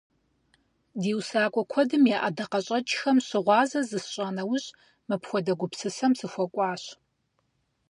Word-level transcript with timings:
Ди 1.01 1.11
усакӀуэ 1.19 1.63
куэдым 1.71 2.03
я 2.15 2.17
ӀэдакъэщӀэкӀхэм 2.23 3.17
щыгъуазэ 3.27 3.79
зысщӀа 3.89 4.27
нэужь, 4.35 4.67
мыпхуэдэ 5.07 5.53
гупсысэм 5.59 6.13
сыхуэкӀуащ. 6.19 6.83